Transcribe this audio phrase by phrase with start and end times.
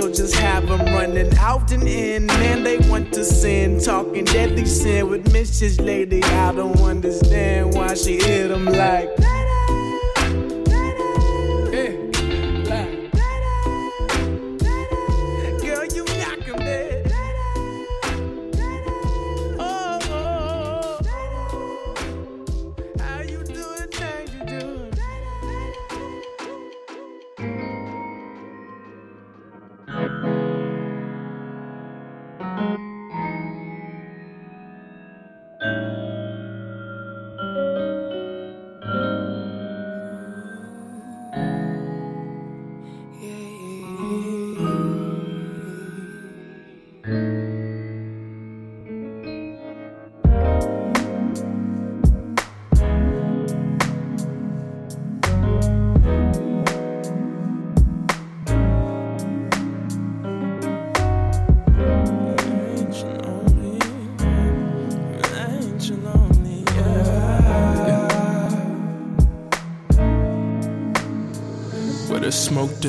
[0.00, 2.24] She'll just have them running out and in.
[2.24, 3.78] Man, they want to sin.
[3.78, 5.84] Talking deadly sin with Mrs.
[5.84, 6.22] Lady.
[6.22, 9.19] I don't understand why she hit them like.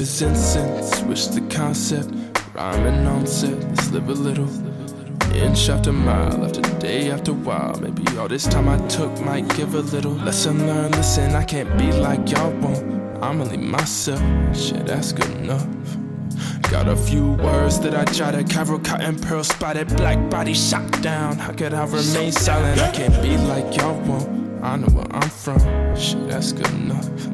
[0.02, 2.10] As incense, wish the concept,
[2.56, 3.54] rhyming onset.
[3.70, 4.50] Let's live a little.
[5.36, 7.80] Inch after mile, after day after while.
[7.80, 10.96] Maybe all this time I took might give a little lesson learned.
[10.96, 12.84] Listen, I can't be like y'all won't.
[13.24, 14.24] I'm only myself.
[14.58, 15.68] Shit, that's good enough.
[16.72, 21.38] Got a few words that I to cover, cotton pearl spotted, black body shot down.
[21.38, 22.82] How could I remain silent?
[22.82, 24.64] I can't be like y'all won't.
[24.64, 25.60] I know where I'm from.
[25.96, 27.31] Shit, that's good enough.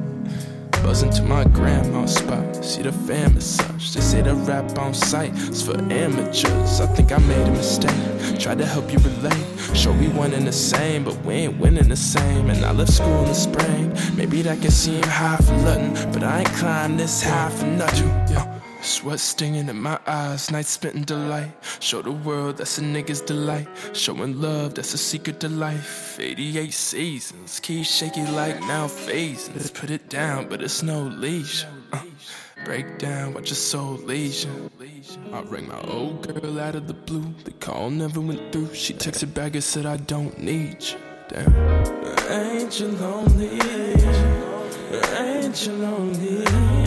[0.87, 2.63] Buzzing to my grandma's spot.
[2.63, 3.93] See the fam as such.
[3.93, 6.79] They say the rap on sight is for amateurs.
[6.79, 8.39] I think I made a mistake.
[8.39, 9.45] Tried to help you relate.
[9.73, 12.49] Sure, we one in the same, but we ain't winning the same.
[12.49, 13.93] And I left school in the spring.
[14.15, 18.26] Maybe that can seem high for nothing, but I ain't climbed this high for nothing.
[18.87, 21.51] Sweat stinging in my eyes, night spent in delight.
[21.81, 23.67] Show the world that's a nigga's delight.
[23.91, 26.17] Showing love, that's a secret to life.
[26.17, 29.55] 88 seasons, keep shaky like now phasing.
[29.55, 31.67] Let's put it down, but it's no leisure.
[31.91, 32.01] Uh,
[32.63, 34.69] break down, watch your soul leisure.
[35.33, 37.35] I rang my old girl out of the blue.
[37.43, 38.73] The call never went through.
[38.73, 40.97] She texted back and said, I don't need you.
[41.27, 41.53] Damn.
[42.31, 43.59] Ain't you lonely?
[45.19, 46.86] Ain't you lonely?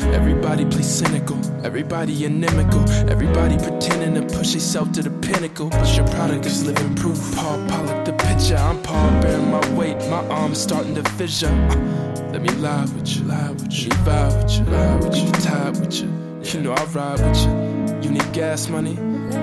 [0.00, 5.68] Everybody play cynical, everybody inimical, everybody pretending to push themselves to the pinnacle.
[5.68, 7.18] But your product is living proof.
[7.36, 8.56] Paul Pollock, the picture.
[8.56, 11.48] I'm Paul bearing my weight, my arms starting to fissure.
[11.48, 15.30] Uh, let me lie with you, lie with you, vibe with you, lie with you,
[15.32, 16.08] tied with you.
[16.42, 18.02] You know I ride with you.
[18.02, 18.94] You need gas money,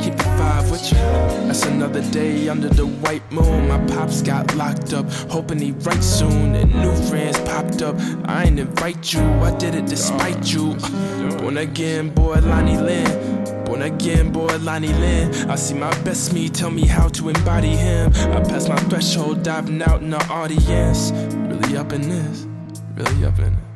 [0.01, 0.97] keep the five with you.
[1.47, 3.67] That's another day under the white moon.
[3.67, 6.55] My pops got locked up, hoping he right soon.
[6.55, 7.95] And new friends popped up.
[8.25, 10.75] I ain't invite you, I did it despite you.
[11.39, 13.65] Born again, boy, Lonnie Lynn.
[13.65, 15.33] Born again, boy, Lonnie Lynn.
[15.49, 18.11] I see my best me, tell me how to embody him.
[18.15, 21.11] I pass my threshold, diving out in the audience.
[21.11, 22.47] Really up in this,
[22.95, 23.68] really up in it.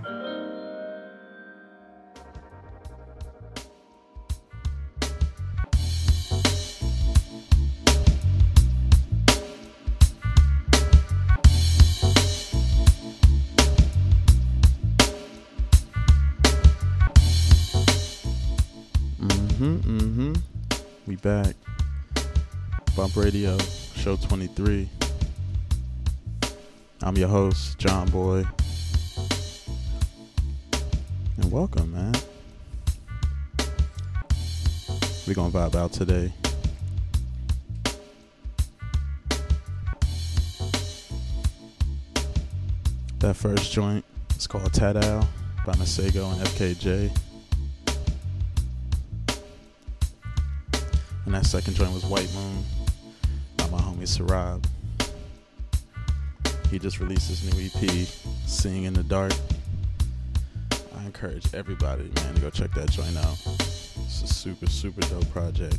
[21.24, 21.56] Back.
[22.98, 23.58] Bump Radio,
[23.96, 24.90] show 23.
[27.02, 28.44] I'm your host, John Boy.
[31.38, 32.14] And welcome, man.
[35.25, 36.34] We're gonna vibe out today.
[43.20, 44.04] That first joint
[44.36, 45.25] is called Tadow
[45.66, 47.32] by Masego and FKJ.
[51.25, 52.64] And that second joint was White Moon
[53.58, 54.66] by my homie Sarab.
[56.70, 58.08] He just released his new EP,
[58.46, 59.31] Seeing in the Dark.
[60.98, 63.38] I encourage everybody, man, to go check that joint out.
[64.06, 65.78] It's a super, super dope project.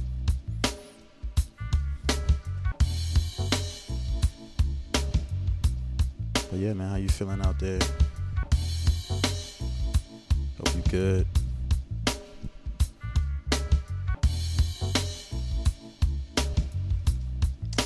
[6.51, 7.81] But yeah, man, how you feeling out there?
[10.59, 11.27] Hope you good.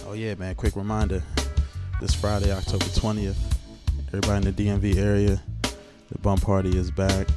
[0.09, 0.55] Oh yeah, man!
[0.55, 1.23] Quick reminder:
[2.01, 3.37] this Friday, October twentieth,
[4.07, 5.43] everybody in the DMV area,
[6.11, 7.29] the bump party is back.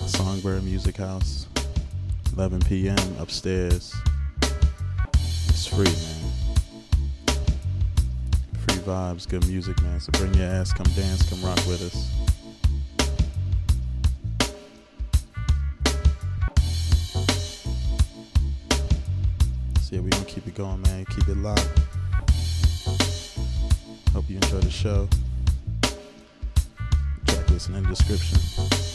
[0.00, 1.46] Songbyrd Music House,
[2.32, 2.98] 11 p.m.
[3.20, 3.94] upstairs.
[5.22, 6.32] It's free, man.
[8.66, 10.00] Free vibes, good music, man.
[10.00, 12.29] So bring your ass, come dance, come rock with us.
[20.50, 21.04] It going, man.
[21.06, 21.68] Keep it locked.
[24.12, 25.08] Hope you enjoy the show.
[27.26, 28.89] Track list in the description.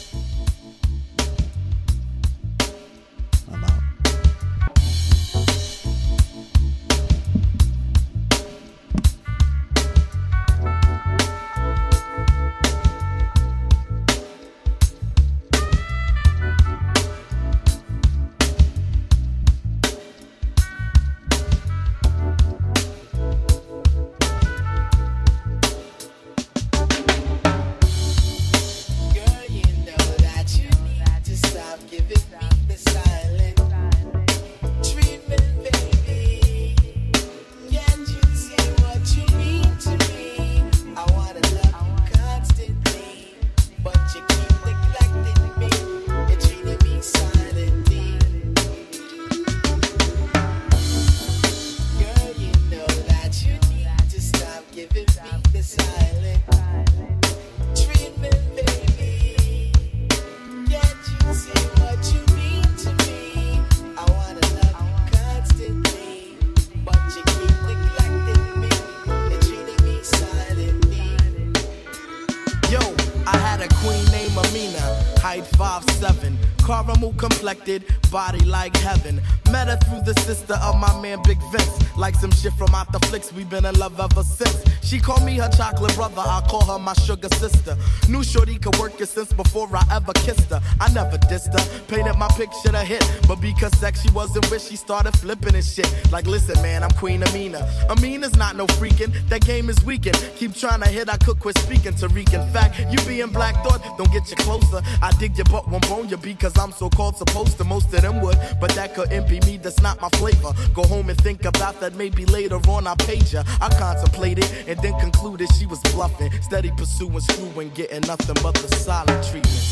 [80.22, 81.98] Sister of my man Big Vince.
[81.98, 84.64] Like some shit from out the flicks, we been in love ever since.
[84.84, 87.76] She called me her chocolate brother, I call her my sugar sister.
[88.08, 90.62] Knew Shorty could work it since before I ever kissed her.
[90.80, 93.04] I never dissed her, painted my picture to hit.
[93.28, 95.92] But because sex she wasn't with, she started flipping and shit.
[96.12, 97.68] Like, listen, man, I'm Queen Amina.
[97.90, 100.18] Amina's not no freaking, that game is weakened.
[100.36, 102.34] Keep trying to hit, I could quit speaking to Reek.
[102.34, 104.82] In fact, you being black thought, don't get you closer.
[105.02, 107.64] I dig your butt, won't bone you be because I'm so called supposed to.
[107.64, 110.54] Most of them would, but that couldn't be me, that's not my flavor.
[110.74, 113.44] Go home and think about that maybe later on I page her.
[113.62, 116.32] I contemplated and then concluded she was bluffing.
[116.42, 119.66] Steady pursuing, screwing, getting nothing but the silent treatment.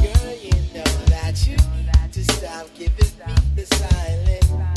[0.00, 1.56] Girl, you know that you
[2.24, 4.69] stop giving me the silent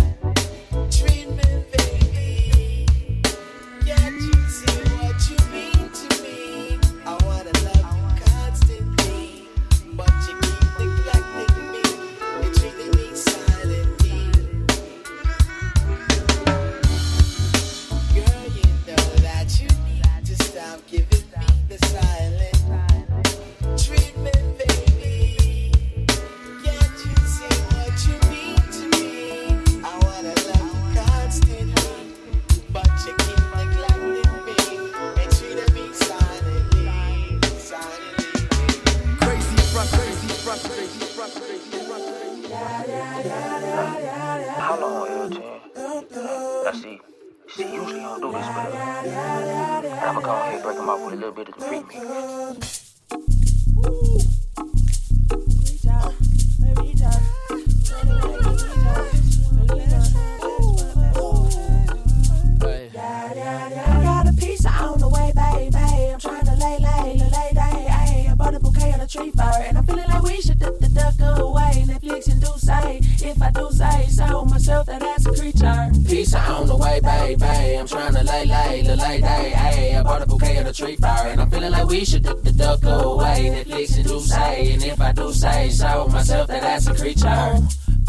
[75.43, 75.91] creature.
[76.07, 77.77] Pizza on the way, baby.
[77.77, 79.49] I'm trying to lay, lay, lay, lay, day.
[79.49, 82.23] Hey, I bought a bouquet of the tree flower, and I'm feeling like we should
[82.23, 83.65] duck the duck away.
[83.65, 87.59] Netflix and do say, and if I do say so myself, that that's a creature.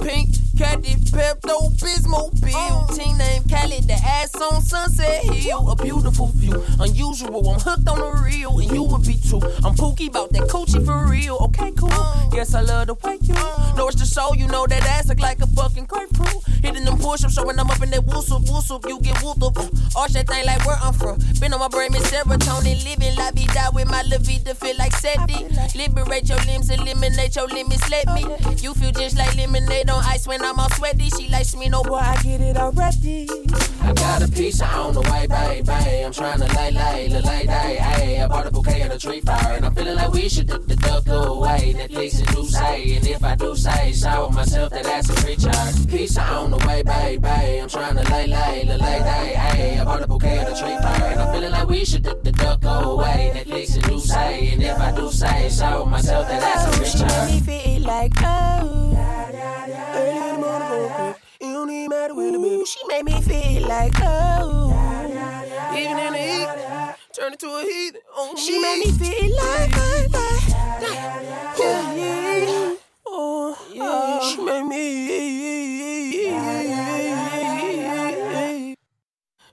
[0.01, 2.53] Pink, Caddy, Pepto, Bismol pill.
[2.55, 2.87] Oh.
[2.95, 5.71] Teen named Callie, the ass on Sunset Hill.
[5.71, 7.51] A beautiful view, unusual.
[7.51, 9.41] I'm hooked on the real, and you would be too.
[9.65, 11.39] I'm pooky about that coochie for real.
[11.43, 11.89] Okay, cool.
[11.93, 12.31] Oh.
[12.33, 13.75] Yes, I love the way you oh.
[13.77, 14.33] know it's the show.
[14.35, 16.45] You know that ass look like a fucking grapefruit.
[16.63, 18.89] Hitting them push ups, showing them up in that whoosop, whoosop.
[18.89, 19.57] You get whooped up.
[19.97, 21.19] Arch that thing like where I'm from.
[21.41, 22.85] Been on my brain, miss serotonin.
[22.85, 24.55] Living la vida with my la vida.
[24.55, 25.51] Feel like SETI.
[25.75, 27.91] Liberate your limbs, eliminate your limits.
[27.91, 28.23] Let me.
[28.63, 31.09] You feel just like lemonade on ice when I'm all sweaty.
[31.11, 33.29] She likes me, no boy, I get it already.
[33.81, 36.05] I got a pizza on the way, baby.
[36.05, 37.77] I'm trying to lay, lay, lay, lay, day.
[37.81, 40.47] Hey, I bought a bouquet of the tree flower, and I'm feeling like we should
[40.49, 41.75] duck the duck away.
[41.77, 45.51] Netflix and do say, and if I do say so myself, that that's a creature.
[45.89, 47.61] Pizza on the way, baby.
[47.61, 49.35] I'm trying to lay, lay, lay, lay, day.
[49.35, 52.03] Hey, I bought a bouquet of the tree flower, and I'm feeling like we should
[52.03, 53.33] duck the duck away.
[53.35, 56.99] Netflix and do say, and if I do say so myself, that that's a She
[56.99, 57.17] creature.
[57.27, 58.94] make me feel like oh.
[59.37, 61.17] Early in the morning, go quick.
[61.41, 62.65] It don't even matter when the baby.
[62.65, 64.71] She made me feel like oh.
[65.77, 66.49] Even in the heat,
[67.13, 67.97] turn it to a heat.
[68.17, 72.75] On she made me feel like like like yeah yeah.
[73.07, 74.21] Oh, oh yeah.
[74.21, 74.85] She made me.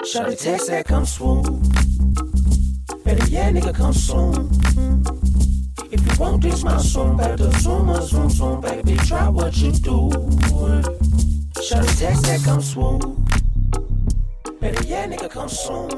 [0.03, 1.61] Shawty text that come swoon.
[3.03, 4.50] Better yeah, nigga, come soon.
[5.93, 10.10] If you want this, my soon, better zoom, zoom, zoom, baby, try what you do.
[11.60, 13.00] Shawty text that come swoon.
[14.62, 15.91] Better yeah, nigga, come soon.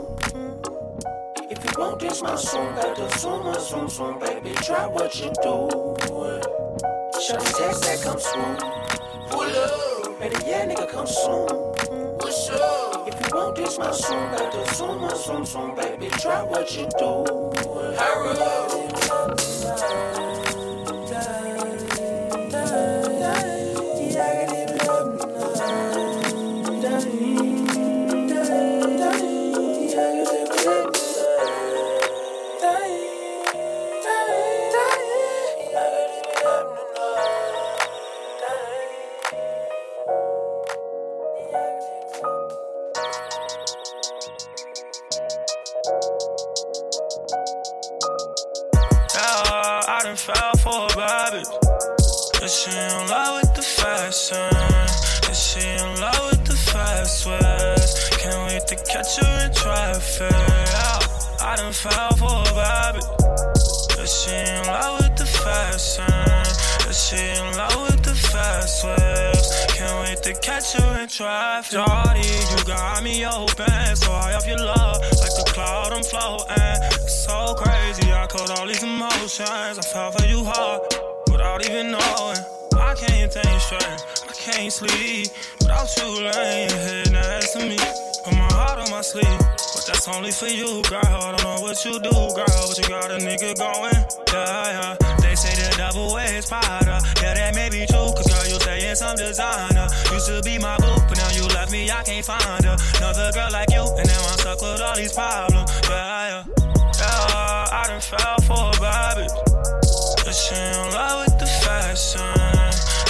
[1.51, 5.69] If you want this, my soon, better zoom, zoom, zoom, baby, try what you do.
[7.21, 8.57] Shawty text that come swoon.
[9.29, 10.19] Pull up.
[10.19, 11.47] Better yeah, nigga, come soon.
[12.17, 13.07] What's up?
[13.07, 17.25] If you want this, my soon, better zoom, zoom, zoom, baby, try what you do.
[17.95, 18.82] Hurry up.
[71.13, 71.73] Traffic.
[71.73, 77.07] You got me open, so high off your love, like a cloud I'm floating.
[77.07, 79.77] So crazy, I caught all these emotions.
[79.77, 80.81] I fell for you hard,
[81.31, 82.37] without even knowing.
[82.75, 85.27] I can't think straight, I can't sleep
[85.59, 87.77] without you laying head next to me.
[88.25, 91.01] Put my heart on my sleeve, but that's only for you, girl.
[91.03, 93.93] I don't know what you do, girl, but you got a nigga going.
[94.33, 95.02] Yeah, yeah.
[95.83, 96.97] Double ways powder.
[97.19, 99.89] Yeah, that may be true, cause girl, you stay in some designer.
[100.13, 102.77] Used to be my boo, but now you left me, I can't find her.
[103.03, 105.67] Another girl like you, and now I'm stuck with all these problems.
[105.91, 106.63] Yeah, yeah.
[107.03, 109.27] Yeah, I done fell for a bad.
[110.23, 112.31] But she in love with the fashion.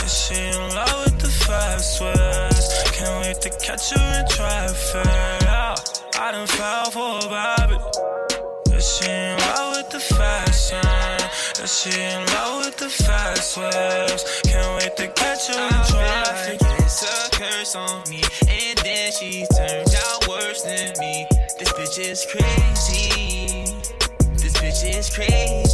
[0.01, 2.65] And she in love with the fast ways.
[2.97, 5.05] Can't wait to catch her in traffic.
[5.45, 5.75] Yeah,
[6.17, 7.69] I done fell for a bad.
[8.65, 9.37] But she in
[11.73, 14.41] she in love with the fast waves.
[14.43, 16.59] Can't wait to catch her in traffic.
[16.61, 21.25] It's a curse on me, and then she turns out worse than me.
[21.57, 23.73] This bitch is crazy.
[24.37, 25.72] This bitch is crazy.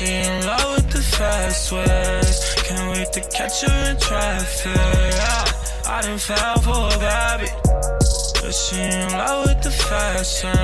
[0.00, 2.54] She in love with the fast ways.
[2.64, 4.74] Can't wait to catch her in traffic.
[4.74, 5.44] Yeah,
[5.92, 6.98] I done fell for a
[7.40, 7.52] bitch.
[8.40, 10.56] But she in love with the fashion.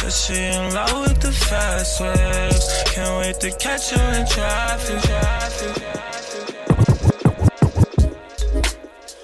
[0.00, 2.64] But she in love with the fast ways.
[2.94, 5.02] Can't wait to catch her in traffic.
[5.02, 5.82] traffic.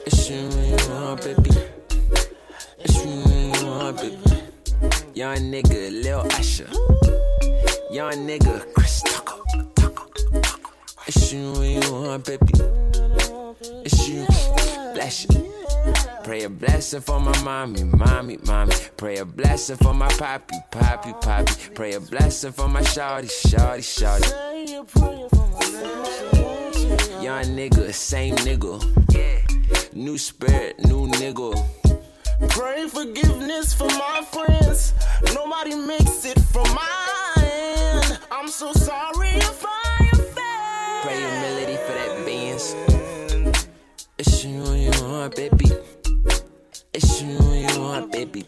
[0.05, 1.51] It's you and you baby.
[2.81, 4.43] It's you and you baby.
[5.15, 6.69] Young nigga, Lil Usher.
[7.91, 8.78] Young nigga.
[11.09, 12.53] It's you and you want, baby.
[13.83, 14.27] It's you,
[14.93, 15.55] bless you.
[16.23, 18.75] Pray a blessing for my mommy, mommy, mommy.
[18.99, 21.71] Pray a blessing for my poppy, poppy, poppy.
[21.75, 24.29] Pray a blessing for my shawty, shawty, shawty.
[27.23, 29.95] Young nigga, same nigga.
[29.95, 31.57] New spirit, new nigga.
[32.51, 34.93] Pray forgiveness for my friends.
[35.35, 38.19] Nobody makes it from mine.
[38.31, 39.88] I'm so sorry if I
[44.39, 45.67] It's you and you want, baby.
[46.95, 48.47] It's you and you want, baby.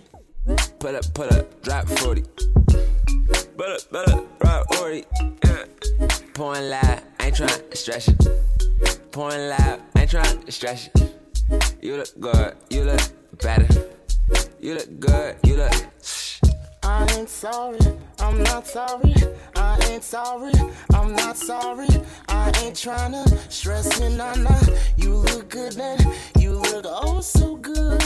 [0.79, 2.23] Put up, put up, drop 40.
[2.23, 5.05] Put up, put up, drop 40.
[5.45, 5.65] Yeah.
[6.33, 8.17] Pouring loud, ain't trying to stress you.
[9.11, 11.11] Pouring loud, ain't trying to stress you.
[11.83, 13.01] You look good, you look
[13.43, 13.67] better.
[14.61, 15.90] You look good, you look.
[17.01, 17.79] I ain't sorry,
[18.19, 19.15] I'm not sorry.
[19.57, 20.53] I ain't sorry,
[20.93, 21.89] I'm not sorry.
[22.29, 24.61] I ain't tryna stress you, nah, nah.
[24.99, 25.99] You look good, man.
[26.39, 28.01] You look oh so good.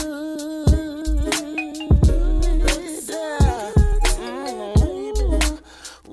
[4.17, 4.79] Mm,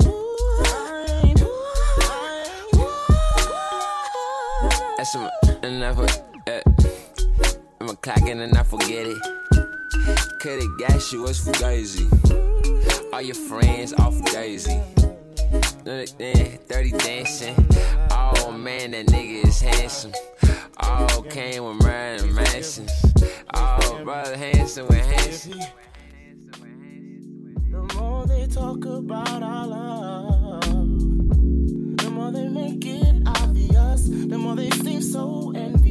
[0.05, 0.65] ooh,
[4.99, 5.05] I
[6.49, 6.65] it.
[7.81, 9.23] I'm a clocking and I forget it.
[10.41, 12.52] Could it gas you was fugazi.
[13.13, 14.81] All your friends off Daisy.
[15.85, 17.55] 30 dancing.
[18.11, 20.13] Oh man, that nigga is handsome.
[20.83, 22.89] Oh, came with Marilyn Manson.
[23.53, 25.61] Oh, brother handsome with handsome.
[27.71, 34.57] The more they talk about our love, the more they make it obvious, the more
[34.57, 35.82] they seem so envious.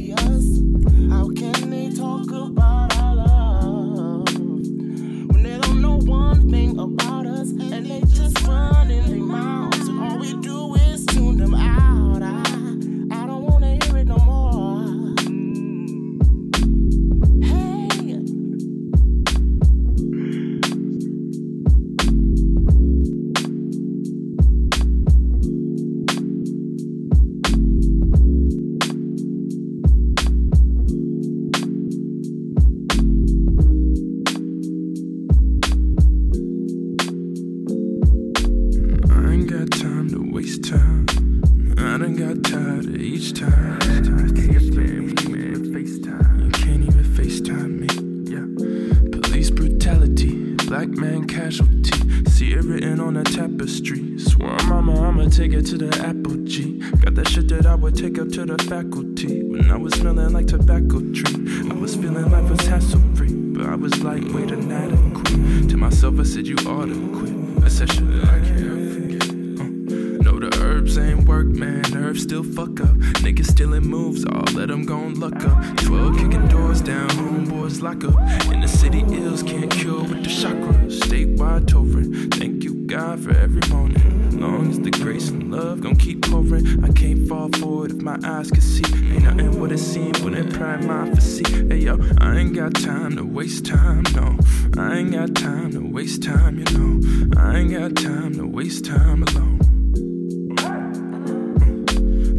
[66.18, 67.64] I said, You ought to quit.
[67.64, 69.30] I said, Shit, I can't forget.
[69.30, 71.84] Uh, no, the herbs ain't work, man.
[71.96, 72.96] Herbs still fuck up.
[73.24, 75.76] Niggas stealing moves, all let them gon' luck up.
[75.78, 78.14] 12 kicking doors down, homeboys lock up.
[78.52, 80.74] In the city, ills can't cure with the chakra.
[80.86, 82.30] Statewide touring.
[82.30, 84.21] Thank you, God, for every morning.
[84.42, 86.84] Long as the grace and love gon' keep pouring.
[86.84, 88.82] I can't fall for it if my eyes can see.
[89.14, 91.70] Ain't nothing what it seems when it pride my physique.
[91.70, 94.36] Hey yo, I ain't got time to waste time, no.
[94.76, 97.38] I ain't got time to waste time, you know.
[97.40, 99.60] I ain't got time to waste time alone.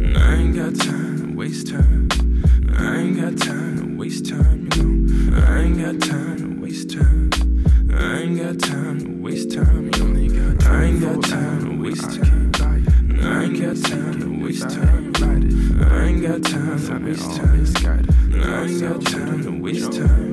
[0.04, 2.08] And I ain't got time to waste time.
[2.76, 5.36] I ain't got time to waste time, you know.
[5.42, 7.30] I ain't got time to waste time.
[7.96, 10.74] I ain't got time to waste time, you only got time.
[10.74, 11.33] I ain't got time
[12.06, 12.52] waste time.
[13.22, 15.12] I ain't got time to waste time.
[15.80, 18.06] I ain't got time to waste time.
[18.34, 20.23] I ain't got time to waste time.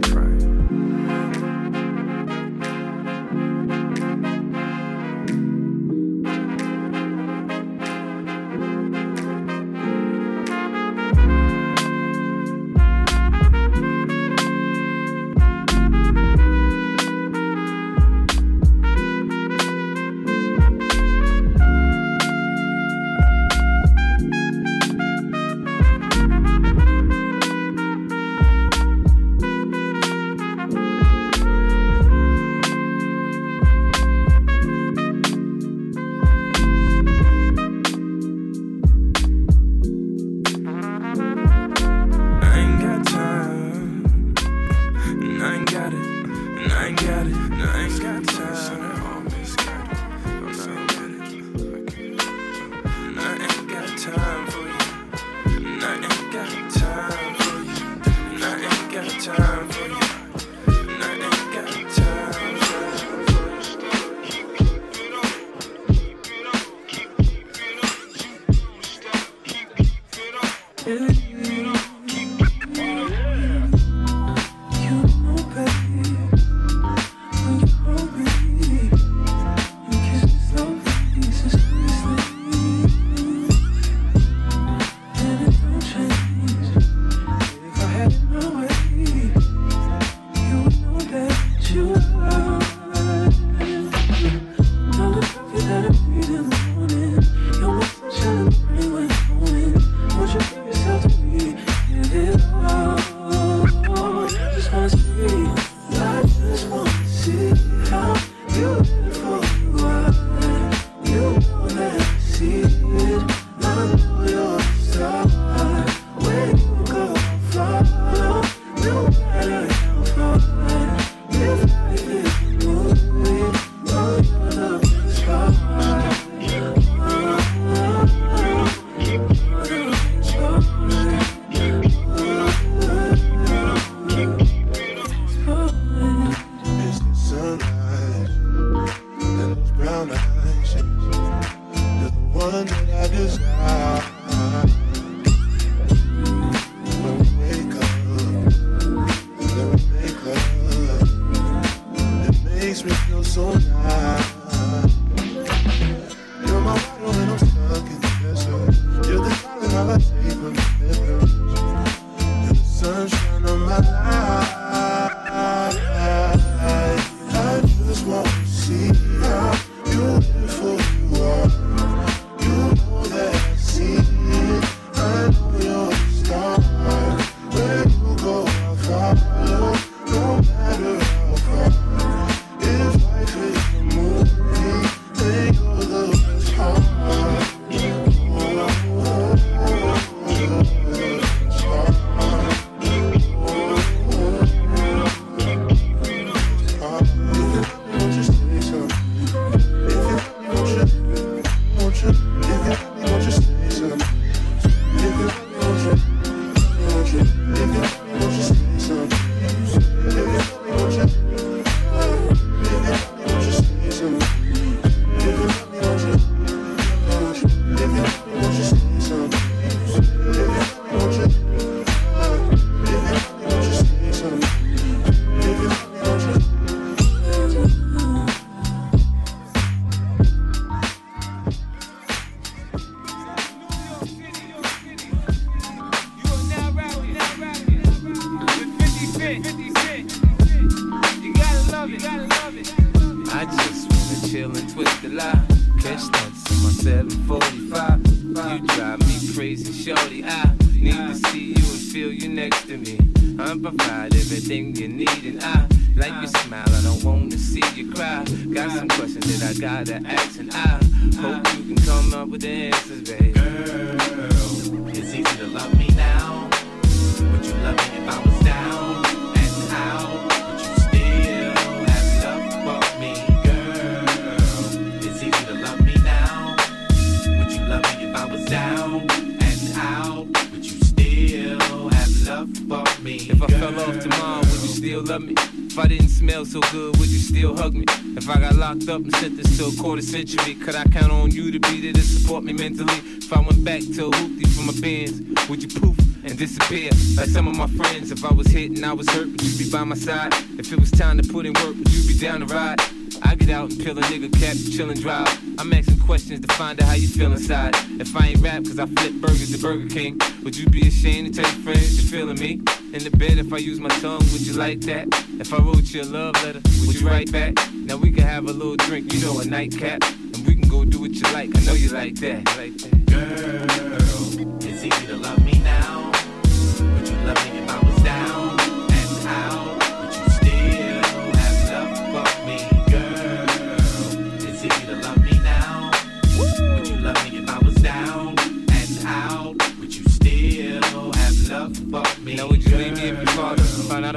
[299.91, 300.33] My side?
[300.57, 302.79] If it was time to put in work, would you be down to ride?
[303.23, 305.27] I get out and peel a nigga cap, chill and drive.
[305.59, 307.75] I'm asking questions to find out how you feel inside.
[307.99, 311.33] If I ain't rap, cause I flip burgers at Burger King, would you be ashamed
[311.33, 312.61] to tell your friends you're feeling me?
[312.93, 315.07] In the bed, if I use my tongue, would you like that?
[315.41, 317.55] If I wrote you a love letter, would you write back?
[317.73, 320.03] Now we can have a little drink, you know, a nightcap.
[320.03, 322.45] And we can go do what you like, I know you like that.
[322.55, 323.05] Like that.
[323.07, 325.60] Girl, it's easy to love me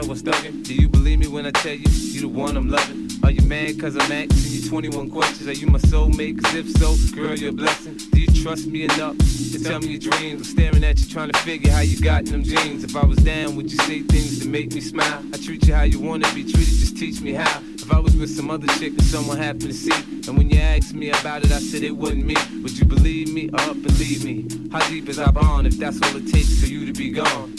[0.04, 0.62] I was thugging?
[0.62, 3.08] Do you believe me when I tell you you the one I'm loving?
[3.22, 5.48] Are you mad cause I'm asking you 21 questions?
[5.48, 6.44] Are you my soulmate?
[6.44, 7.96] Cause if so, girl, you're a blessing.
[8.12, 10.40] Do you trust me enough to tell me your dreams?
[10.40, 12.84] I'm staring at you trying to figure how you got in them jeans.
[12.84, 15.24] If I was down, would you say things to make me smile?
[15.32, 17.62] I treat you how you wanna be treated, just teach me how.
[17.62, 20.60] If I was with some other chick that someone happened to see, and when you
[20.60, 22.36] asked me about it, I said it wasn't me.
[22.62, 24.68] Would you believe me or leave me?
[24.70, 27.54] How deep is our bond if that's all it takes for you to be gone?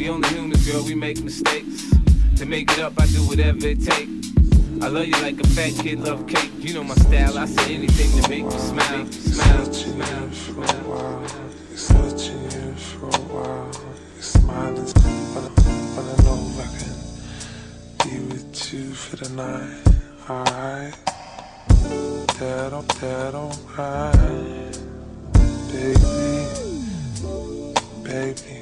[0.00, 1.90] We only humans, girl, we make mistakes.
[2.36, 4.32] To make it up, I do whatever it takes.
[4.80, 6.50] I love you like a fat kid love cake.
[6.56, 9.06] You know my style, I say anything to make you smile.
[9.12, 11.26] Smile, smile, smile.
[11.74, 13.70] Searching you for a while,
[14.14, 14.90] you're smiling,
[15.34, 15.48] but I,
[15.94, 16.96] but I know if I can
[18.08, 19.84] be with you for the night.
[20.30, 20.96] Alright,
[22.38, 24.78] that don't, that alright,
[25.70, 26.46] baby,
[28.02, 28.59] baby.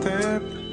[0.00, 0.69] Step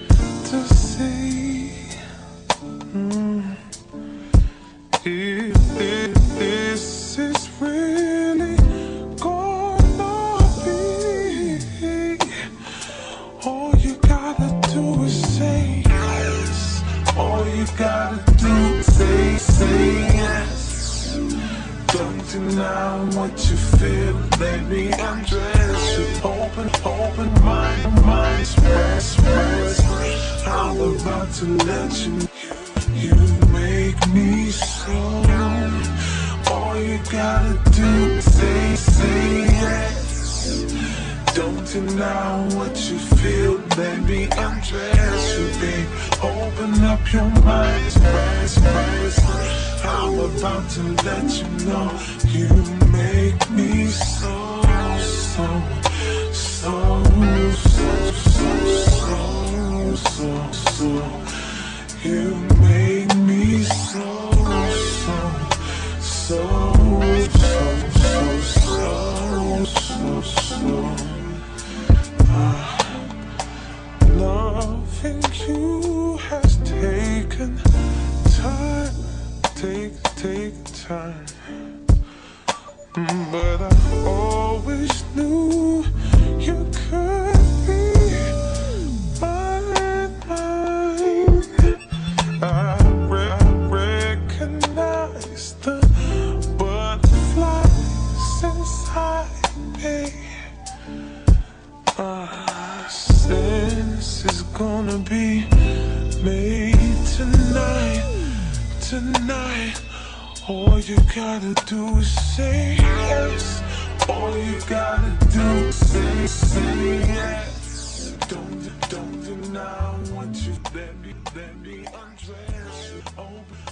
[120.28, 120.44] Open,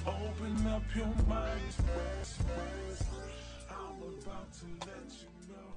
[0.07, 1.59] open up your mind.
[3.69, 5.69] I'm about to let you know.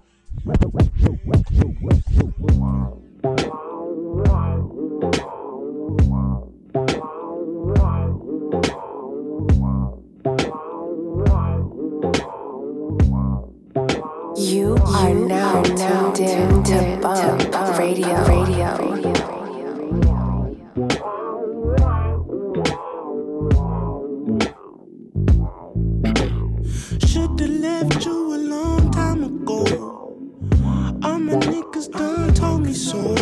[14.37, 18.25] You are now tuned in to Bump Radio.
[18.27, 18.98] Radio.
[27.88, 29.64] Left you a long time ago.
[31.03, 33.14] All my niggas done told me so.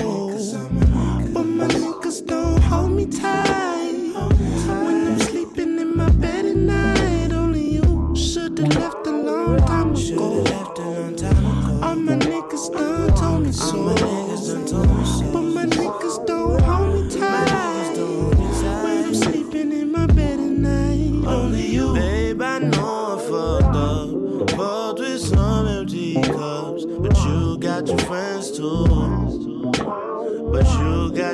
[1.33, 3.76] But my niggas don't hold me tight.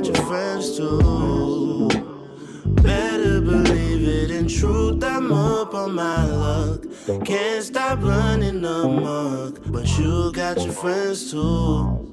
[0.02, 1.88] Got your friends too.
[2.82, 4.30] Better believe it.
[4.32, 6.84] In truth, I'm up on my luck.
[7.24, 9.60] Can't stop running amok.
[9.66, 12.08] But you got your friends too.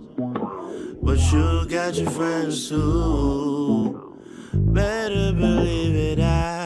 [1.01, 4.17] But you got your friends too.
[4.53, 6.19] Better believe it.
[6.19, 6.58] I.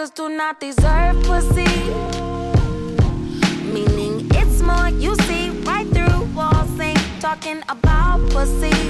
[0.00, 1.66] Niggas do not deserve pussy.
[3.70, 8.89] Meaning it's more you see right through walls, ain't talking about pussy.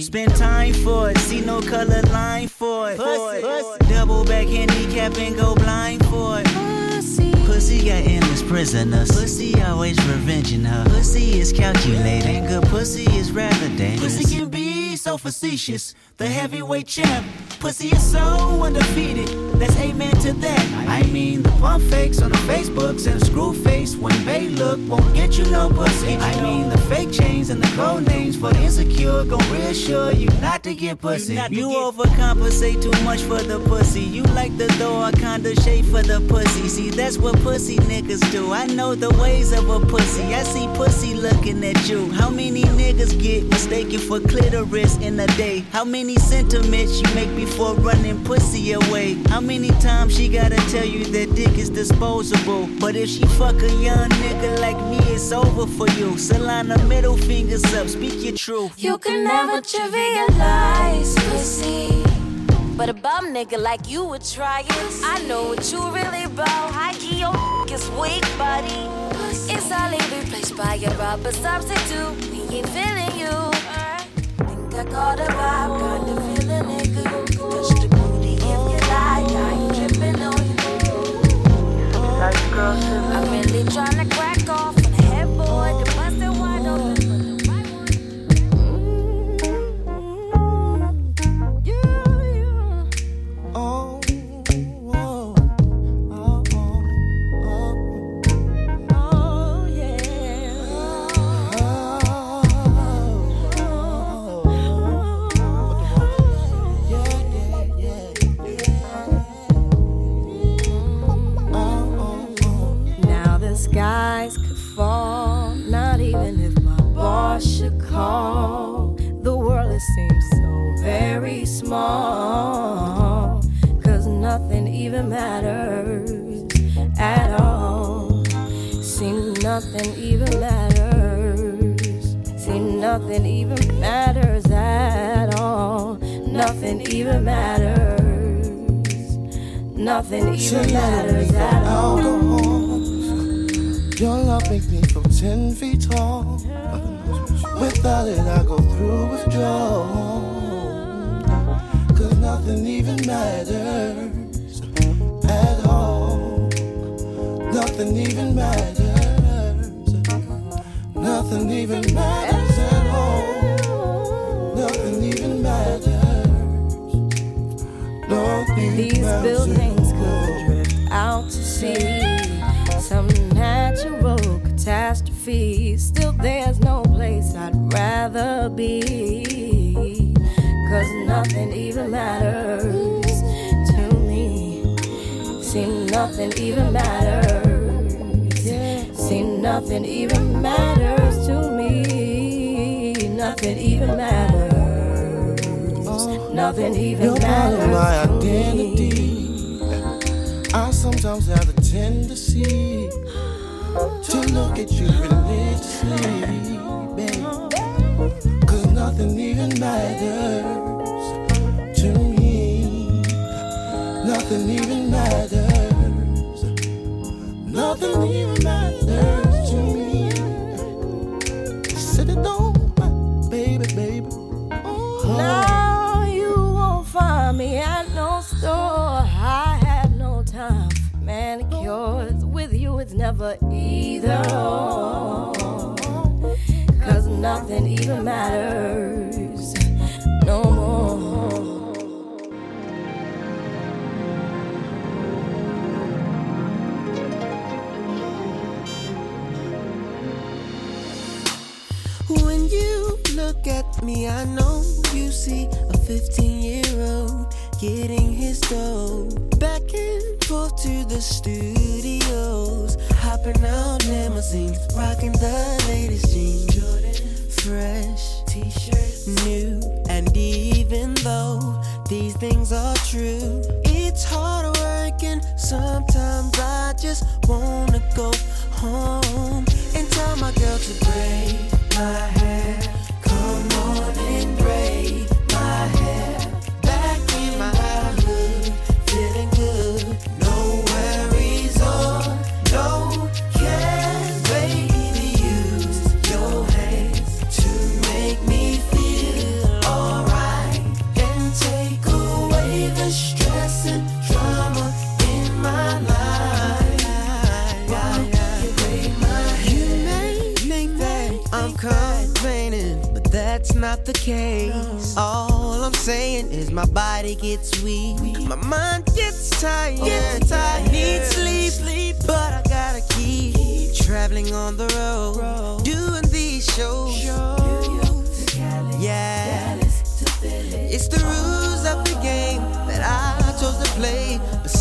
[0.00, 2.96] Spend time for it, see no color line for it.
[2.96, 3.88] Pussy.
[3.92, 6.46] Double back handicap and go blind for it.
[6.46, 7.32] Pussy.
[7.44, 9.10] Pussy got endless prisoners.
[9.10, 10.84] Pussy always revenging her.
[10.86, 12.46] Pussy is calculating.
[12.46, 14.16] Good pussy is rather dangerous.
[14.16, 15.94] Pussy can be so facetious.
[16.16, 17.26] The heavyweight champ.
[17.60, 18.20] Pussy is so
[18.62, 19.49] undefeated.
[19.60, 20.88] Let's amen to that.
[20.88, 24.80] I mean, the pump fakes on the Facebooks and the screw face when they look
[24.88, 26.16] won't get you no pussy.
[26.16, 30.28] I mean, the fake chains and the code names for the insecure gon' reassure you
[30.40, 31.34] not to get pussy.
[31.50, 34.00] You, overcompensate too much for the pussy.
[34.00, 36.66] You like the a kinda shade for the pussy.
[36.68, 38.52] See, that's what pussy niggas do.
[38.52, 40.22] I know the ways of a pussy.
[40.34, 42.10] I see pussy looking at you.
[42.12, 45.64] How many niggas get mistaken for clitoris in a day?
[45.70, 49.18] How many sentiments you make before running pussy away?
[49.28, 52.68] How many times she gotta tell you that dick is disposable?
[52.78, 56.10] But if she fuck a young nigga like me, it's over for you.
[56.26, 58.72] Solana middle fingers up, speak your truth.
[58.78, 62.04] You can never trivialize pussy.
[62.76, 64.92] But a bum nigga like you would try it.
[65.14, 66.70] I know what you really about.
[66.78, 67.34] High key, your
[67.74, 68.82] is weak, buddy.
[69.52, 72.14] It's only replaced by a rubber substitute.
[72.30, 73.34] We ain't feeling you.
[74.46, 77.82] Think I caught a vibe, the feeling nigga.
[77.82, 77.89] You
[82.22, 84.79] I'm really tryna crack off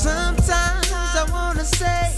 [0.10, 0.92] sometimes
[1.22, 2.09] I wanna say,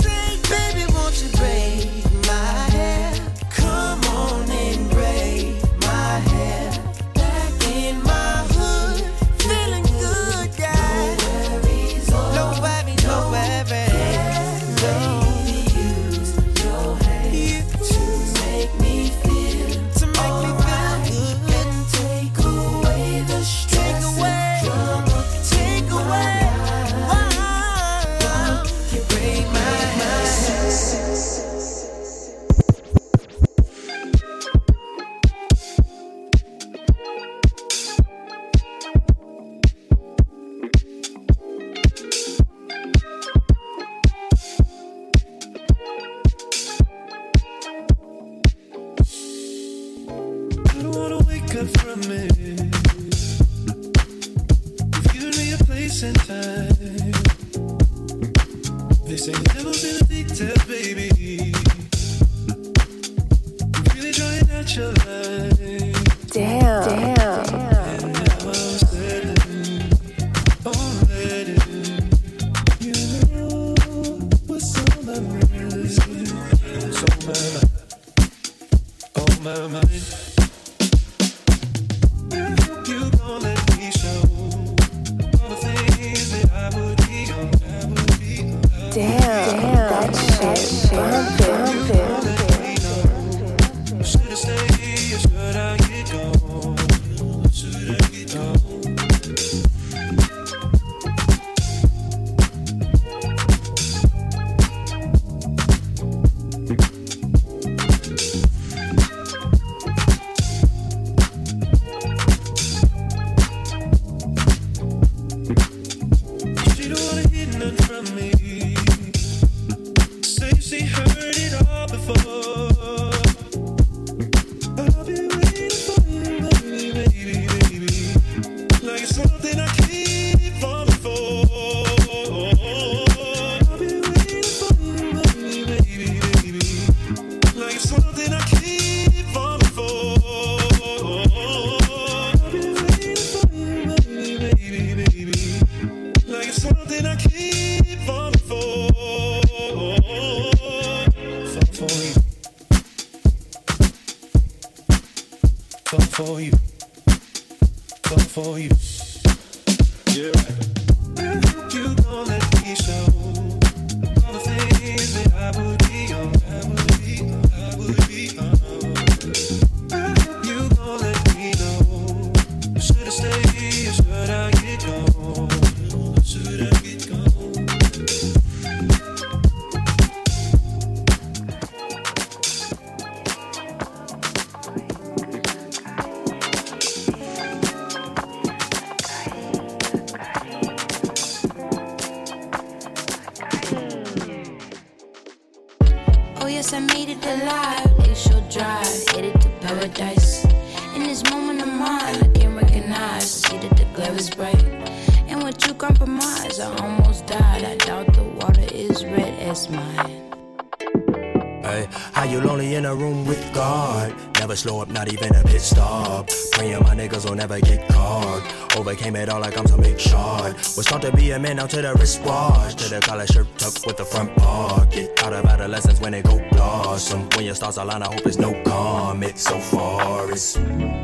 [221.71, 222.75] to a the wristwatch.
[222.75, 225.11] To the collar shirt tucked with the front pocket.
[225.23, 227.29] Out of adolescence when it go blossom.
[227.35, 229.37] When your stars align, I hope it's no comet.
[229.37, 230.57] So far it's.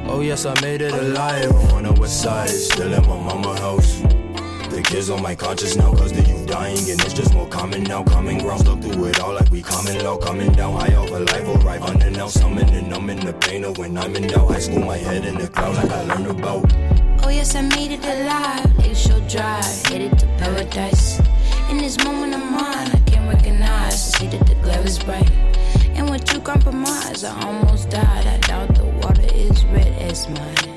[0.08, 2.50] Oh yes, I made it alive on the west side.
[2.50, 4.02] Still in my mama house.
[4.70, 7.84] The kids on my conscience now cause the youth dying and it's just more common
[7.84, 11.20] now coming ground stuck through it all like we coming low coming down high over
[11.20, 14.86] life arrive unannounced summoning I'm in the pain of when I'm in doubt high school
[14.86, 18.78] my head in the clouds like I learned about Oh yes, I made it alive.
[18.78, 21.20] They sure drive, headed to paradise.
[21.70, 24.14] In this moment of mine, I can't recognize.
[24.14, 25.30] See that the glare is bright.
[25.98, 28.28] And with you compromise, I almost died.
[28.28, 30.77] I doubt the water is red as mine.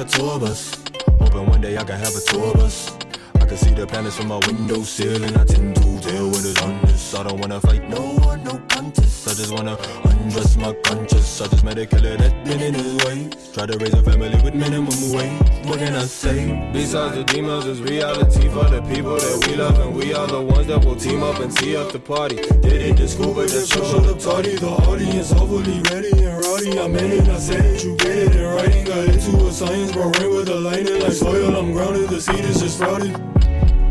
[0.00, 0.82] A tour bus.
[1.20, 2.96] Hoping one day I can have a tour bus.
[3.34, 6.44] I can see the planets from my window sill, and I tend to tell what
[6.44, 7.14] is on this.
[7.14, 9.28] I don't wanna fight no one, no contest.
[9.28, 11.42] I just wanna undress my conscience.
[11.42, 13.28] I just met a killer that been in his way.
[13.52, 15.66] Try to raise a family with minimum wage.
[15.66, 16.70] What can I say?
[16.72, 20.40] Besides the demons, it's reality for the people that we love, and we are the
[20.40, 22.36] ones that will team up and tee up the party.
[22.36, 24.56] Did it to school, but the show showed up tardy.
[24.56, 26.80] The audience hopefully ready and rowdy.
[26.80, 28.84] I meant it, I said it, you get it in writing.
[28.84, 31.56] Got into a science, rain with the lightning like soil.
[31.56, 33.14] I'm grounded, the seed is just sprouted.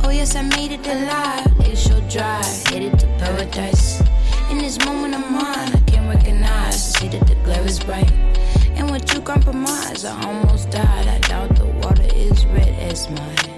[0.03, 1.57] Oh yes, I made it alive.
[1.59, 4.01] They sure drive, headed to paradise.
[4.49, 6.93] In this moment of mine, I can't recognize.
[6.93, 8.11] See that the glare is bright.
[8.75, 11.07] And with you compromise, I almost died.
[11.07, 13.48] I doubt the water is red as mine.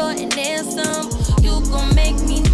[0.00, 1.10] And then some.
[1.42, 2.51] You gon' make me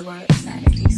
[0.00, 0.91] like and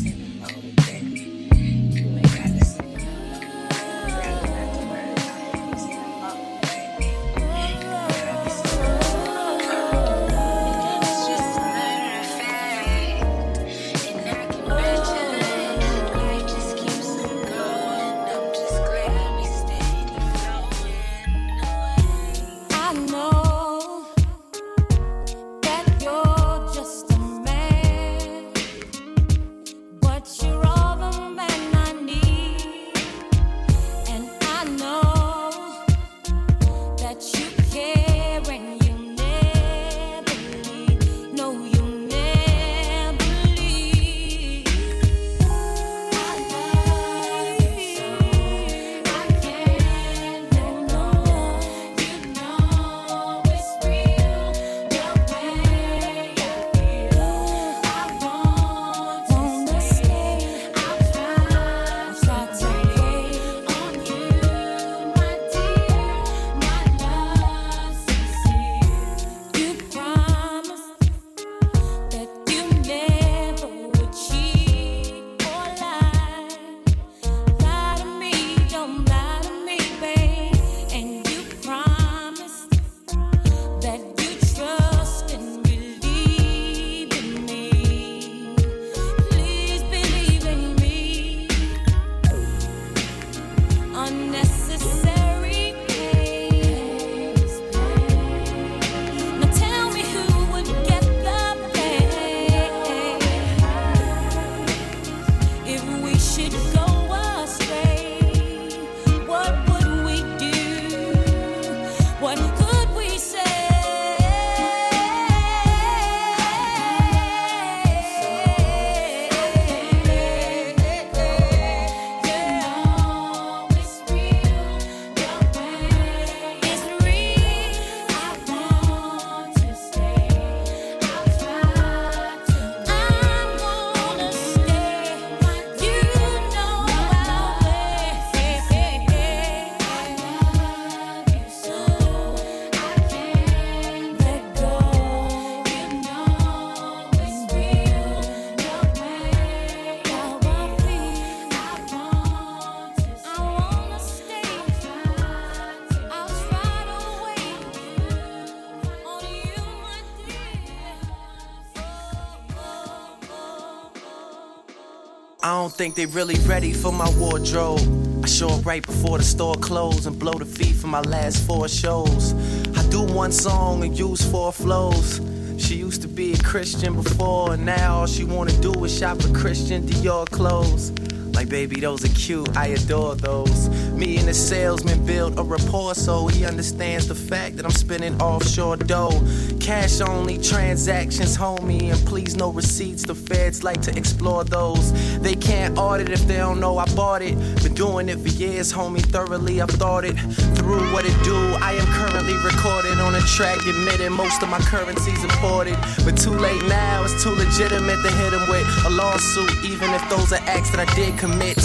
[165.85, 168.25] think they really ready for my wardrobe.
[168.25, 171.47] I show up right before the store close and blow the fee for my last
[171.47, 172.33] four shows.
[172.75, 175.21] I do one song and use four flows.
[175.59, 179.21] She used to be a Christian before, and now all she wanna do is shop
[179.21, 180.91] for Christian Dior clothes.
[181.35, 183.69] Like, baby, those are cute, I adore those.
[183.91, 188.19] Me and the salesman build a rapport so he understands the fact that I'm spending
[188.23, 189.21] offshore dough.
[189.65, 193.03] Cash only transactions, homie, and please no receipts.
[193.03, 194.93] The feds like to explore those.
[195.21, 197.35] They can't audit if they don't know I bought it.
[197.63, 200.19] Been doing it for years, homie, thoroughly I've thought it
[200.59, 201.35] through what it do.
[201.63, 205.79] I am currently recorded on a track, admitting most of my currency's imported.
[206.05, 210.07] But too late now, it's too legitimate to hit him with a lawsuit, even if
[210.11, 211.57] those are acts that I did commit.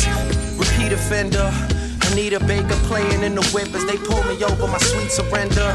[0.58, 1.52] Repeat offender.
[2.12, 5.70] Anita Baker playing in the whip as they pull me over my sweet surrender.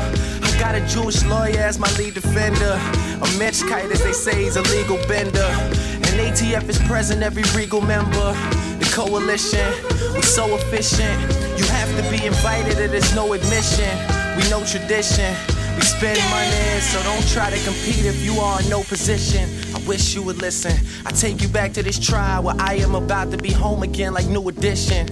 [0.58, 2.78] Got a Jewish lawyer as my lead defender.
[3.20, 5.40] A Mitch kite, as they say, is a legal bender.
[5.40, 8.32] And ATF is present, every regal member.
[8.78, 9.66] The coalition,
[10.14, 11.20] we're so efficient.
[11.58, 13.90] You have to be invited, or there's no admission.
[14.36, 15.34] We know tradition.
[15.76, 19.48] We spend money, so don't try to compete if you are in no position.
[19.74, 20.72] I wish you would listen.
[21.04, 24.14] I take you back to this trial where I am about to be home again
[24.14, 25.08] like new edition.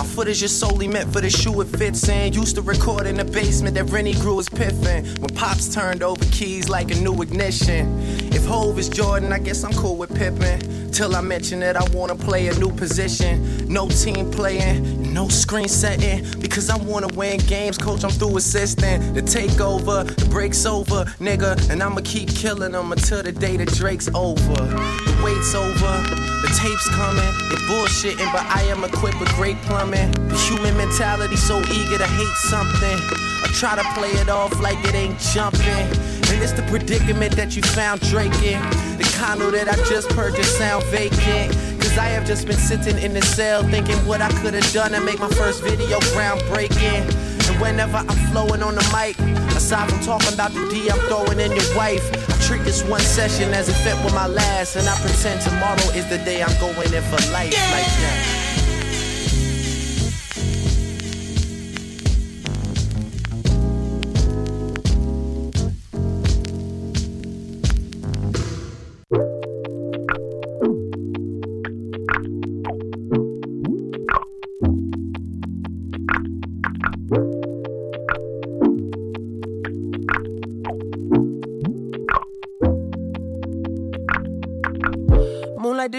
[0.00, 2.32] My footage is just solely meant for the shoe it fits in.
[2.32, 5.04] Used to record in the basement that Rennie grew his piffin.
[5.20, 8.00] When pops turned over keys like a new ignition.
[8.32, 10.90] If Hove is Jordan, I guess I'm cool with Pippin.
[10.90, 13.66] Till I mention that I wanna play a new position.
[13.68, 16.24] No team playing, no screen setting.
[16.40, 19.12] Because I wanna win games, coach, I'm through assisting.
[19.12, 21.68] The takeover, the break's over, nigga.
[21.68, 24.40] And I'ma keep killing them until the day that Drake's over.
[24.40, 25.92] The wait's over,
[26.40, 27.32] the tape's coming.
[27.50, 29.89] They bullshitting, but I am equipped with great plumbing.
[29.90, 32.98] The human mentality so eager to hate something.
[33.42, 35.66] I try to play it off like it ain't jumping.
[36.30, 38.62] And it's the predicament that you found Drake in.
[38.98, 41.54] The condo that I just purchased sound vacant.
[41.80, 44.92] Cause I have just been sitting in the cell thinking what I could have done
[44.92, 47.02] to make my first video groundbreaking.
[47.50, 49.18] And whenever I'm flowing on the mic,
[49.56, 53.00] aside from talking about the D I'm throwing in your wife, I treat this one
[53.00, 54.76] session as if it were my last.
[54.76, 58.39] And I pretend tomorrow is the day I'm going in for life like that.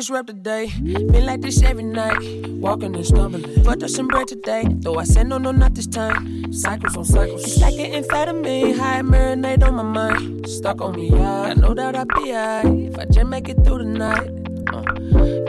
[0.01, 0.71] Moonlight disrupt the day.
[1.11, 2.17] Been like this every night.
[2.49, 3.63] Walking and stumbling.
[3.63, 4.65] But there's some bread today.
[4.67, 6.51] Though I said no, no, not this time.
[6.51, 7.43] Cycles on cycles.
[7.43, 8.77] It's like an amphetamine.
[8.77, 10.49] High marinate on my mind.
[10.49, 11.13] Stuck on me.
[11.13, 12.65] I know that I'll be alright.
[12.65, 14.40] If I just make it through the night.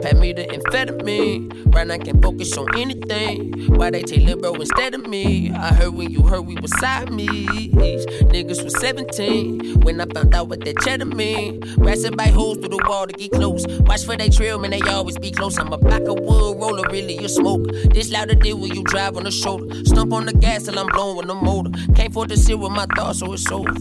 [0.03, 1.73] Pat me the amphetamine.
[1.73, 3.53] Right now I can focus on anything.
[3.75, 5.49] Why they take Lil Bro instead of me?
[5.51, 7.47] I heard when you heard we was side me.
[7.69, 11.61] Niggas was 17 when I found out what that cheddar mean.
[11.77, 13.65] Blasted by holes through the wall to get close.
[13.81, 15.57] Watch for they trail, man, they always be close.
[15.57, 17.65] I'm a back of wood roller, really you smoke.
[17.93, 19.85] This louder deal when you drive on the shoulder.
[19.85, 21.71] Stump on the gas till I'm blowing with the motor.
[21.95, 23.71] Can't afford to sit with my thoughts, so it's over.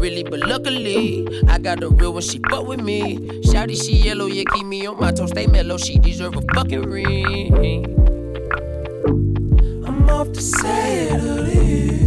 [0.00, 3.18] Really, but luckily, I got a real one, she fuck with me.
[3.42, 5.76] Shouty, she yellow, yeah, keep me on my toes, stay mellow.
[5.76, 7.84] She deserve a fucking ring.
[9.86, 11.98] I'm off to Saturday.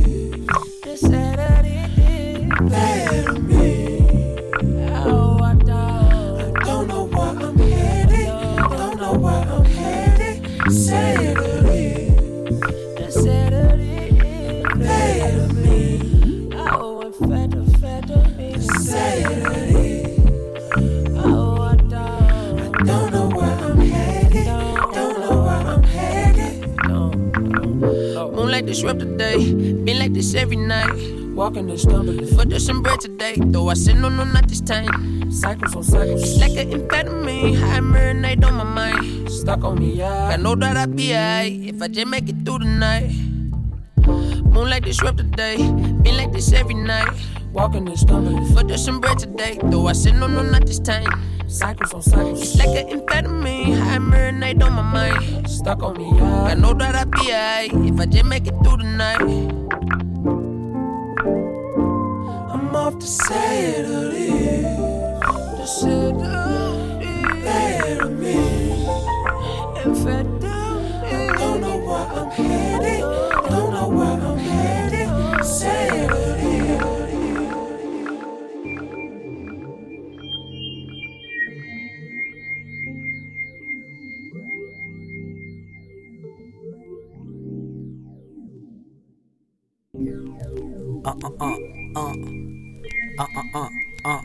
[0.82, 2.50] To Saturday.
[2.70, 3.55] Better me.
[28.66, 29.38] Moonlight disrupt the day.
[29.86, 30.90] Been like this every night.
[31.36, 32.36] Walking and stumbling.
[32.36, 33.36] But there's some bread today.
[33.38, 35.30] Though I said no, no, not this time.
[35.32, 36.24] Cycles on cycles.
[36.24, 37.60] It's like an amphetamine.
[37.60, 39.30] High marinate on my mind.
[39.30, 40.34] Stuck on me, yeah.
[40.34, 43.14] I know that I'll be alright if I just make it through the night.
[44.50, 45.58] Moonlight disrupt the day.
[46.02, 47.14] Been like this every night.
[47.56, 48.54] Walking and stumbling.
[48.54, 49.58] But there's some bread today.
[49.64, 51.08] Though I said no, no, not this time.
[51.48, 52.42] Cycles on cycles.
[52.42, 53.80] It's like an amphetamine.
[53.80, 55.50] High marinate on my mind.
[55.50, 56.44] Stuck on me, yeah.
[56.44, 59.22] I know that I'll be alright if I just make it through the night.
[62.52, 64.64] I'm off to Saturday.
[65.22, 67.06] To Saturday.
[67.42, 68.36] Better me.
[69.80, 71.38] Amphetamine.
[71.38, 73.25] Don't know where I'm headed.
[91.38, 91.58] Uh
[91.96, 92.14] uh
[93.20, 93.70] uh uh uh
[94.06, 94.22] uh.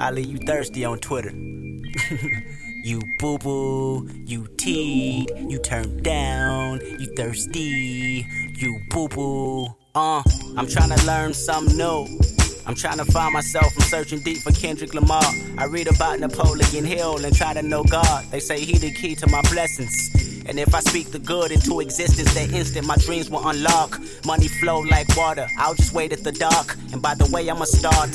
[0.00, 1.30] I leave you thirsty on Twitter.
[2.84, 9.66] you boo boo, you teed, you turned down, you thirsty, you boo boo.
[9.94, 10.22] Uh,
[10.56, 12.27] I'm trying to learn something new.
[12.68, 15.24] I'm trying to find myself, I'm searching deep for Kendrick Lamar.
[15.56, 18.26] I read about Napoleon Hill and try to know God.
[18.30, 20.44] They say he the key to my blessings.
[20.44, 23.98] And if I speak the good into existence, that instant my dreams will unlock.
[24.26, 26.76] Money flow like water, I'll just wait at the dock.
[26.92, 28.10] And by the way, I'ma start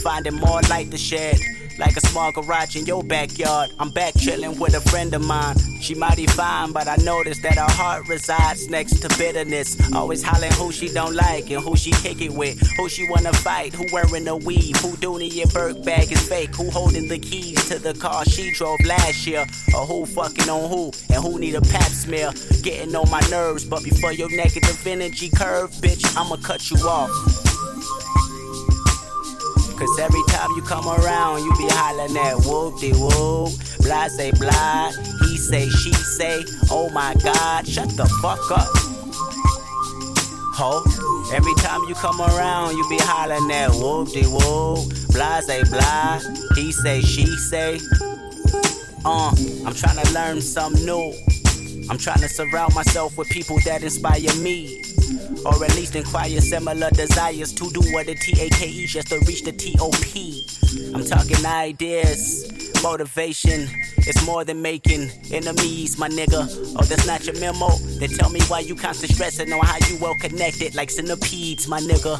[0.00, 1.36] finding more light to shed.
[1.78, 3.70] Like a small garage in your backyard.
[3.78, 5.56] I'm back chilling with a friend of mine.
[5.80, 9.76] She mighty fine, but I noticed that her heart resides next to bitterness.
[9.92, 13.32] Always hollering who she don't like and who she kick it with, who she wanna
[13.32, 17.18] fight, who wearing a weave, who Dooney & Bourke bag is fake, who holding the
[17.18, 21.38] keys to the car she drove last year, or who fucking on who, and who
[21.38, 22.32] need a pap smear.
[22.62, 27.47] Getting on my nerves, but before your negative energy curve, bitch, I'ma cut you off.
[29.78, 34.32] Cause every time you come around, you be hollering at whoop de whoop, blah say
[34.32, 38.66] blah, he say, she say, oh my god, shut the fuck up.
[40.56, 40.82] Ho,
[41.32, 46.20] every time you come around, you be hollering at whoop de whoop, blah say blah,
[46.56, 47.78] he say, she say.
[49.04, 49.32] Uh,
[49.64, 51.14] I'm trying to learn something new.
[51.90, 54.82] I'm trying to surround myself with people that inspire me.
[55.44, 59.52] Or at least inquire similar desires to do what the TAKE just to reach the
[59.52, 60.94] TOP.
[60.94, 62.50] I'm talking ideas,
[62.82, 63.68] motivation.
[63.98, 66.48] It's more than making enemies, my nigga.
[66.76, 67.68] Oh, that's not your memo.
[67.98, 71.80] Then tell me why you constant stressing on how you well connected, like centipedes, my
[71.80, 72.18] nigga.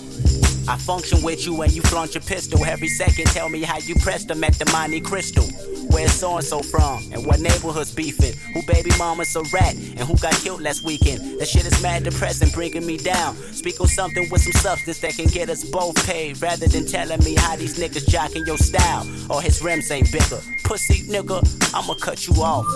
[0.69, 3.25] I function with you and you flaunt your pistol every second.
[3.29, 5.45] Tell me how you pressed them at the Monte Crystal.
[5.89, 7.03] Where's so and so from?
[7.11, 8.35] And what neighborhood's beefing?
[8.53, 9.75] Who baby mama's a rat?
[9.75, 11.41] And who got killed last weekend?
[11.41, 13.35] That shit is mad depressing, bringing me down.
[13.55, 16.43] Speak on something with some substance that can get us both paid.
[16.43, 19.07] Rather than telling me how these niggas jocking your style.
[19.31, 20.41] Or his rims ain't bigger.
[20.65, 21.41] Pussy nigga,
[21.75, 22.67] I'ma cut you off.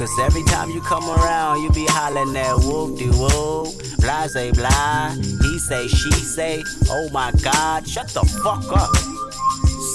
[0.00, 4.50] Cause every time you come around, you be hollering at whoop de whoop, blah say
[4.52, 5.10] blah.
[5.42, 8.90] He say, she say, oh my god, shut the fuck up.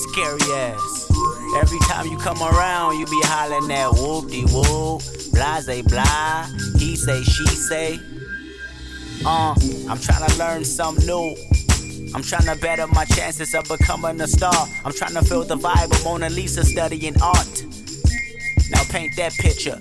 [0.09, 1.11] Scary ass.
[1.57, 5.01] Every time you come around, you be hollering that whoop de whoop,
[5.33, 6.47] blah say blah.
[6.77, 7.99] He say, she say.
[9.25, 9.55] Uh,
[9.89, 11.35] I'm trying to learn something new.
[12.13, 14.67] I'm trying to better my chances of becoming a star.
[14.85, 17.63] I'm trying to feel the vibe of Mona Lisa studying art.
[18.69, 19.79] Now paint that picture.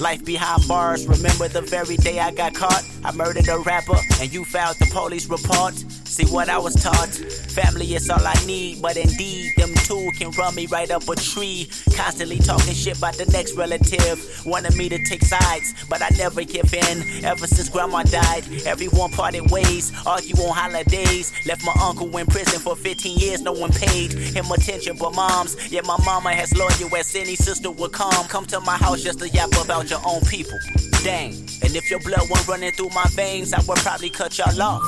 [0.00, 1.06] Life behind bars.
[1.06, 2.82] Remember the very day I got caught?
[3.04, 5.74] I murdered a rapper and you filed the police report.
[6.06, 7.10] See what I was taught?
[7.50, 11.16] Family is all I need, but indeed, them two can run me right up a
[11.16, 11.68] tree.
[11.94, 14.46] Constantly talking shit about the next relative.
[14.46, 17.24] Wanted me to take sides, but I never give in.
[17.24, 19.92] Ever since grandma died, everyone parted ways.
[20.06, 21.32] Argue on holidays.
[21.44, 25.56] Left my uncle in prison for 15 years, no one paid him attention but moms.
[25.72, 28.26] Yeah, my mama has lawyer as any sister would come.
[28.28, 30.58] Come to my house just to yap about your own people.
[31.02, 31.32] Dang,
[31.62, 34.82] and if your blood weren't running through my veins, I would probably cut y'all off.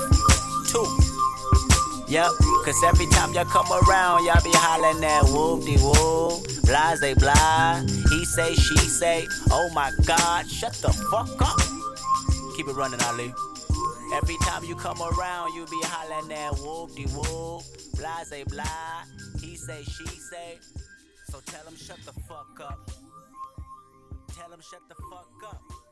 [0.68, 1.07] Too.
[2.08, 2.30] Yep,
[2.64, 7.12] cause every time y'all come around, y'all be hollering that whoop de whoop, blah say
[7.12, 7.82] blah.
[8.08, 11.58] He say, she say, oh my god, shut the fuck up.
[12.56, 13.30] Keep it running, Ali.
[14.14, 17.62] Every time you come around, you be hollering that whoop de whoop,
[17.98, 19.04] blah say blah.
[19.42, 20.58] He say, she say,
[21.30, 22.90] so tell him shut the fuck up.
[24.34, 25.87] Tell him shut the fuck up.